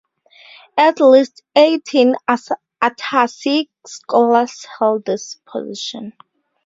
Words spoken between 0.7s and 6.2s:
At least eighteen Atassi scholars held this position.